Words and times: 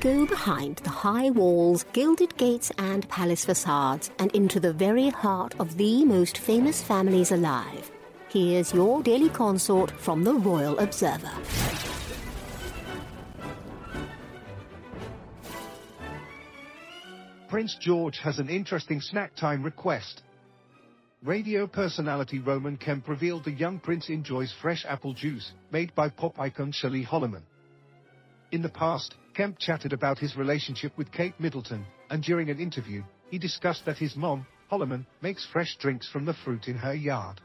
Go 0.00 0.24
behind 0.24 0.76
the 0.76 0.88
high 0.88 1.28
walls, 1.28 1.84
gilded 1.92 2.34
gates, 2.38 2.72
and 2.78 3.06
palace 3.10 3.44
facades 3.44 4.10
and 4.18 4.34
into 4.34 4.58
the 4.58 4.72
very 4.72 5.10
heart 5.10 5.54
of 5.60 5.76
the 5.76 6.06
most 6.06 6.38
famous 6.38 6.82
families 6.82 7.32
alive. 7.32 7.90
Here's 8.30 8.72
your 8.72 9.02
daily 9.02 9.28
consort 9.28 9.90
from 9.90 10.24
the 10.24 10.32
Royal 10.32 10.78
Observer. 10.78 11.30
Prince 17.50 17.76
George 17.78 18.20
has 18.20 18.38
an 18.38 18.48
interesting 18.48 19.02
snack 19.02 19.36
time 19.36 19.62
request. 19.62 20.22
Radio 21.22 21.66
personality 21.66 22.38
Roman 22.38 22.78
Kemp 22.78 23.06
revealed 23.06 23.44
the 23.44 23.52
young 23.52 23.78
prince 23.78 24.08
enjoys 24.08 24.50
fresh 24.62 24.86
apple 24.88 25.12
juice, 25.12 25.52
made 25.70 25.94
by 25.94 26.08
pop 26.08 26.40
icon 26.40 26.72
Shirlie 26.72 27.04
Holliman. 27.04 27.42
In 28.52 28.62
the 28.62 28.68
past, 28.68 29.14
Kemp 29.40 29.58
chatted 29.58 29.94
about 29.94 30.18
his 30.18 30.36
relationship 30.36 30.92
with 30.98 31.10
Kate 31.10 31.32
Middleton, 31.40 31.86
and 32.10 32.22
during 32.22 32.50
an 32.50 32.60
interview, 32.60 33.02
he 33.30 33.38
discussed 33.38 33.86
that 33.86 33.96
his 33.96 34.14
mom, 34.14 34.46
Holliman, 34.70 35.06
makes 35.22 35.46
fresh 35.50 35.78
drinks 35.78 36.06
from 36.06 36.26
the 36.26 36.34
fruit 36.34 36.68
in 36.68 36.76
her 36.76 36.92
yard. 36.92 37.40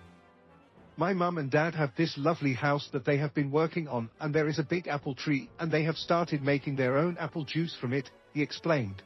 My 0.98 1.14
mum 1.14 1.38
and 1.38 1.50
dad 1.50 1.74
have 1.74 1.96
this 1.96 2.18
lovely 2.18 2.52
house 2.52 2.90
that 2.92 3.06
they 3.06 3.16
have 3.16 3.34
been 3.34 3.50
working 3.50 3.88
on, 3.88 4.10
and 4.20 4.36
there 4.36 4.50
is 4.50 4.60
a 4.60 4.64
big 4.64 4.90
apple 4.90 5.16
tree, 5.16 5.50
and 5.58 5.72
they 5.72 5.84
have 5.84 5.96
started 5.96 6.44
making 6.44 6.76
their 6.76 6.98
own 6.98 7.16
apple 7.18 7.46
juice 7.46 7.74
from 7.80 7.94
it, 7.94 8.10
he 8.34 8.42
explained. 8.42 9.02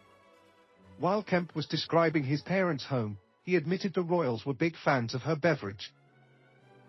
While 0.98 1.22
Kemp 1.22 1.54
was 1.54 1.68
describing 1.68 2.24
his 2.24 2.42
parents' 2.42 2.86
home, 2.86 3.20
he 3.44 3.56
admitted 3.56 3.94
the 3.94 4.02
royals 4.02 4.48
were 4.48 4.56
big 4.56 4.74
fans 4.84 5.14
of 5.14 5.22
her 5.22 5.36
beverage. 5.36 5.94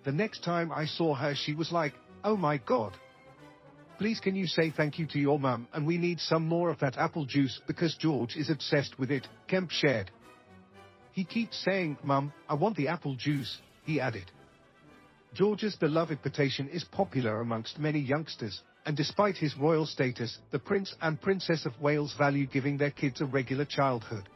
The 0.04 0.12
next 0.12 0.42
time 0.42 0.72
I 0.72 0.86
saw 0.86 1.14
her 1.14 1.34
she 1.34 1.52
was 1.52 1.70
like, 1.70 1.92
oh 2.24 2.38
my 2.38 2.56
god. 2.56 2.96
Please 4.00 4.18
can 4.18 4.34
you 4.34 4.46
say 4.46 4.72
thank 4.74 4.98
you 4.98 5.04
to 5.08 5.18
your 5.18 5.38
mum 5.38 5.68
and 5.74 5.86
we 5.86 5.98
need 5.98 6.20
some 6.20 6.48
more 6.48 6.70
of 6.70 6.78
that 6.78 6.96
apple 6.96 7.26
juice 7.26 7.60
because 7.66 7.94
George 7.96 8.34
is 8.34 8.48
obsessed 8.48 8.98
with 8.98 9.10
it, 9.10 9.28
Kemp 9.46 9.70
shared. 9.70 10.10
He 11.12 11.22
keeps 11.22 11.62
saying, 11.62 11.98
Mum, 12.02 12.32
I 12.48 12.54
want 12.54 12.78
the 12.78 12.88
apple 12.88 13.14
juice, 13.14 13.58
he 13.84 14.00
added. 14.00 14.24
George's 15.34 15.76
beloved 15.76 16.22
potation 16.22 16.66
is 16.70 16.82
popular 16.82 17.42
amongst 17.42 17.78
many 17.78 17.98
youngsters, 17.98 18.62
and 18.86 18.96
despite 18.96 19.36
his 19.36 19.54
royal 19.58 19.84
status, 19.84 20.38
the 20.50 20.58
Prince 20.58 20.94
and 21.02 21.20
Princess 21.20 21.66
of 21.66 21.78
Wales 21.78 22.14
value 22.16 22.46
giving 22.46 22.78
their 22.78 22.90
kids 22.90 23.20
a 23.20 23.26
regular 23.26 23.66
childhood. 23.66 24.30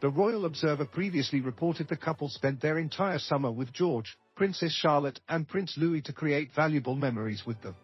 The 0.00 0.10
Royal 0.10 0.44
Observer 0.44 0.84
previously 0.84 1.40
reported 1.40 1.88
the 1.88 1.96
couple 1.96 2.28
spent 2.28 2.60
their 2.60 2.78
entire 2.78 3.18
summer 3.18 3.50
with 3.50 3.72
George, 3.72 4.16
Princess 4.36 4.72
Charlotte 4.72 5.18
and 5.28 5.48
Prince 5.48 5.74
Louis 5.76 6.02
to 6.02 6.12
create 6.12 6.50
valuable 6.54 6.94
memories 6.94 7.42
with 7.44 7.60
them. 7.62 7.74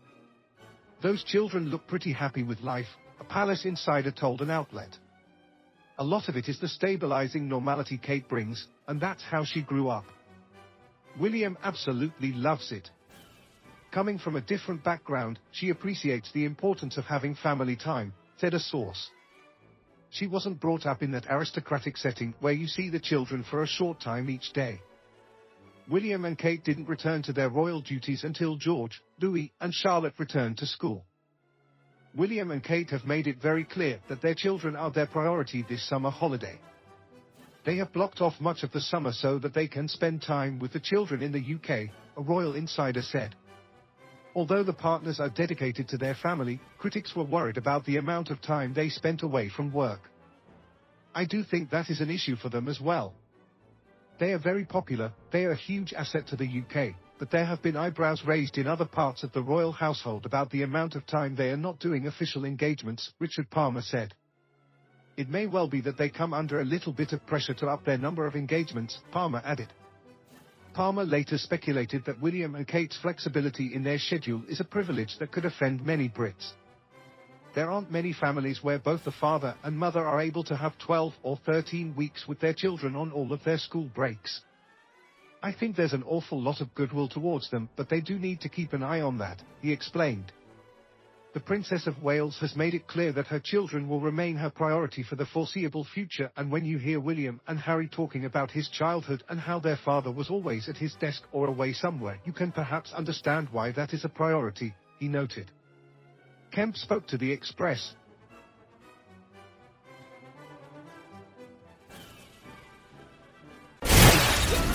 Those 1.03 1.23
children 1.25 1.69
look 1.69 1.87
pretty 1.87 2.13
happy 2.13 2.43
with 2.43 2.61
life, 2.61 2.89
a 3.21 3.25
palace 3.25 3.65
insider 3.65 4.11
told 4.11 4.41
an 4.41 4.51
outlet. 4.51 4.97
A 5.99 6.05
lot 6.05 6.29
of 6.29 6.37
it 6.37 6.49
is 6.49 6.59
the 6.61 6.69
stabilizing 6.69 7.49
normality 7.49 7.99
Kate 7.99 8.29
brings, 8.29 8.67
and 8.87 9.01
that's 9.01 9.23
how 9.23 9.45
she 9.45 9.63
grew 9.63 9.89
up. 9.89 10.05
William 11.19 11.57
absolutely 11.63 12.33
loves 12.33 12.73
it. 12.73 12.91
Coming 13.91 14.19
from 14.19 14.37
a 14.37 14.43
different 14.43 14.85
background, 14.85 15.39
she 15.53 15.71
appreciates 15.71 16.31
the 16.33 16.45
importance 16.45 16.99
of 16.99 17.05
having 17.05 17.35
family 17.35 17.77
time, 17.77 18.13
said 18.39 18.53
a 18.53 18.61
source. 18.61 19.11
She 20.11 20.27
wasn't 20.27 20.61
brought 20.61 20.87
up 20.87 21.03
in 21.03 21.13
that 21.13 21.27
aristocratic 21.31 21.97
setting 21.97 22.35
where 22.41 22.53
you 22.53 22.67
see 22.67 22.91
the 22.91 23.01
children 23.01 23.43
for 23.43 23.63
a 23.63 23.67
short 23.67 24.01
time 24.01 24.29
each 24.29 24.53
day. 24.53 24.81
William 25.89 26.25
and 26.25 26.37
Kate 26.37 26.65
didn't 26.65 26.89
return 26.89 27.23
to 27.23 27.33
their 27.33 27.49
royal 27.49 27.81
duties 27.81 28.25
until 28.25 28.57
George, 28.57 29.01
Louis, 29.21 29.53
and 29.61 29.73
Charlotte 29.73 30.15
returned 30.19 30.59
to 30.59 30.67
school. 30.67 31.05
William 32.15 32.51
and 32.51 32.63
Kate 32.63 32.91
have 32.91 33.05
made 33.05 33.27
it 33.29 33.41
very 33.41 33.63
clear 33.63 34.01
that 34.09 34.21
their 34.21 34.35
children 34.35 34.75
are 34.75 34.91
their 34.91 35.07
priority 35.07 35.65
this 35.69 35.87
summer 35.89 36.11
holiday. 36.11 36.59
They 37.65 37.77
have 37.77 37.93
blocked 37.93 38.21
off 38.21 38.41
much 38.41 38.63
of 38.63 38.73
the 38.73 38.81
summer 38.81 39.13
so 39.13 39.39
that 39.39 39.55
they 39.55 39.69
can 39.69 39.87
spend 39.87 40.23
time 40.23 40.59
with 40.59 40.73
the 40.73 40.81
children 40.81 41.23
in 41.23 41.33
the 41.33 41.55
UK, 41.55 41.91
a 42.17 42.23
royal 42.23 42.57
insider 42.57 43.03
said. 43.03 43.37
Although 44.35 44.65
the 44.65 44.73
partners 44.73 45.21
are 45.21 45.31
dedicated 45.31 45.89
to 45.89 45.99
their 45.99 46.15
family, 46.15 46.61
critics 46.79 47.15
were 47.15 47.25
worried 47.25 47.59
about 47.59 47.85
the 47.85 47.97
amount 47.97 48.31
of 48.31 48.41
time 48.41 48.75
they 48.75 48.89
spent 48.89 49.23
away 49.23 49.49
from 49.49 49.73
work. 49.73 50.01
I 51.15 51.27
do 51.27 51.45
think 51.45 51.71
that 51.71 51.91
is 51.91 52.01
an 52.01 52.11
issue 52.11 52.37
for 52.37 52.49
them 52.49 52.69
as 52.69 52.81
well. 52.81 53.15
They 54.19 54.33
are 54.33 54.39
very 54.39 54.65
popular, 54.65 55.13
they 55.31 55.45
are 55.45 55.53
a 55.53 55.57
huge 55.57 55.93
asset 55.93 56.27
to 56.29 56.37
the 56.37 56.47
UK, 56.63 56.95
but 57.19 57.31
there 57.31 57.45
have 57.45 57.63
been 57.63 57.77
eyebrows 57.77 58.23
raised 58.25 58.57
in 58.57 58.67
other 58.67 58.87
parts 58.87 59.23
of 59.23 59.33
the 59.33 59.43
royal 59.43 59.73
household 59.73 60.25
about 60.25 60.51
the 60.51 60.63
amount 60.63 60.95
of 60.95 61.07
time 61.07 61.37
they 61.37 61.51
are 61.51 61.57
not 61.57 61.79
doing 61.81 62.07
official 62.07 62.45
engagements, 62.47 63.13
Richard 63.19 63.51
Palmer 63.51 63.83
said. 63.83 64.15
It 65.19 65.29
may 65.29 65.47
well 65.47 65.69
be 65.69 65.83
that 65.83 65.99
they 65.99 66.09
come 66.09 66.33
under 66.33 66.61
a 66.61 66.65
little 66.65 66.93
bit 66.93 67.13
of 67.13 67.27
pressure 67.27 67.55
to 67.55 67.67
up 67.69 67.85
their 67.85 67.99
number 67.99 68.27
of 68.27 68.37
engagements, 68.37 68.99
Palmer 69.13 69.43
added. 69.45 69.73
Palmer 70.73 71.05
later 71.05 71.39
speculated 71.39 72.05
that 72.05 72.21
William 72.21 72.55
and 72.55 72.69
Kate's 72.69 72.99
flexibility 72.99 73.75
in 73.75 73.83
their 73.83 73.99
schedule 73.99 74.43
is 74.49 74.61
a 74.61 74.65
privilege 74.65 75.17
that 75.19 75.33
could 75.33 75.47
offend 75.47 75.85
many 75.85 76.09
Brits. 76.09 76.53
There 77.57 77.71
aren't 77.71 77.91
many 77.91 78.13
families 78.13 78.63
where 78.63 78.79
both 78.79 79.05
the 79.05 79.13
father 79.13 79.55
and 79.65 79.79
mother 79.79 80.05
are 80.05 80.21
able 80.21 80.45
to 80.45 80.55
have 80.55 80.77
12 80.77 81.15
or 81.23 81.39
13 81.47 81.97
weeks 81.97 82.29
with 82.29 82.39
their 82.39 82.53
children 82.53 82.95
on 82.95 83.11
all 83.13 83.33
of 83.33 83.43
their 83.45 83.57
school 83.57 83.89
breaks. 83.95 84.43
I 85.43 85.53
think 85.53 85.75
there's 85.75 85.95
an 85.95 86.03
awful 86.03 86.39
lot 86.39 86.61
of 86.61 86.75
goodwill 86.75 87.09
towards 87.09 87.51
them, 87.51 87.71
but 87.75 87.89
they 87.89 88.03
do 88.03 88.19
need 88.19 88.43
to 88.43 88.51
keep 88.51 88.75
an 88.75 88.83
eye 88.83 89.01
on 89.01 89.17
that, 89.19 89.43
he 89.63 89.73
explained. 89.73 90.33
The 91.33 91.41
Princess 91.41 91.87
of 91.87 92.03
Wales 92.03 92.37
has 92.43 92.55
made 92.55 92.75
it 92.75 92.87
clear 92.87 93.11
that 93.13 93.29
her 93.29 93.41
children 93.41 93.89
will 93.89 94.01
remain 94.01 94.37
her 94.37 94.51
priority 94.51 95.03
for 95.03 95.17
the 95.17 95.25
foreseeable 95.25 95.85
future 95.95 96.31
and 96.37 96.53
when 96.53 96.67
you 96.67 96.77
hear 96.77 97.01
William 97.01 97.41
and 97.47 97.59
Harry 97.59 97.89
talking 97.89 98.27
about 98.27 98.51
his 98.51 98.69
childhood 98.69 99.25
and 99.31 99.41
how 99.41 99.61
their 99.61 99.79
father 99.83 100.13
was 100.13 100.29
always 100.29 100.69
at 100.69 100.77
his 100.77 100.95
desk 100.97 101.23
or 101.33 101.47
away 101.47 101.73
somewhere, 101.73 102.19
you 102.27 102.35
can 102.35 102.53
perhaps 102.53 102.93
understand 102.93 103.49
why 103.51 103.73
that 103.73 103.95
is 103.95 104.05
a 104.05 104.11
priority, 104.11 104.75
he 104.99 105.09
noted. 105.09 105.51
Kemp 106.51 106.77
spoke 106.77 107.07
to 107.09 107.19
the 107.19 107.31
Express. 107.31 107.95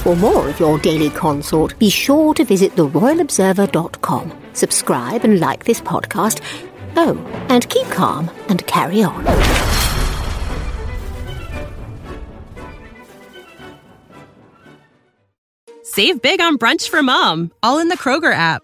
For 0.02 0.16
more 0.16 0.50
of 0.50 0.60
your 0.60 0.80
daily 0.80 1.12
consort, 1.12 1.78
be 1.78 1.90
sure 1.90 2.34
to 2.34 2.44
visit 2.44 2.76
theroyalobserver.com. 2.76 4.36
Subscribe 4.54 5.24
and 5.24 5.40
like 5.40 5.66
this 5.66 5.80
podcast. 5.80 6.42
Oh, 6.96 7.16
and 7.50 7.70
keep 7.70 7.88
calm 7.90 8.30
and 8.50 8.66
carry 8.66 9.04
on. 9.04 9.24
Save 15.84 16.22
big 16.22 16.42
on 16.42 16.58
brunch 16.58 16.90
for 16.90 17.04
mom, 17.04 17.52
all 17.62 17.78
in 17.78 17.90
the 17.90 17.98
Kroger 17.98 18.34
app. 18.34 18.64